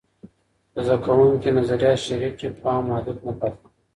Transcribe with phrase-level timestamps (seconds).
[0.73, 3.77] که زده کوونکي نظریات شریک کړي، فهم محدود نه پاته کيږي.